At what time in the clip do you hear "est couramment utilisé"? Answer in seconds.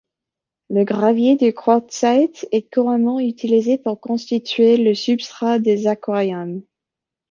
2.51-3.77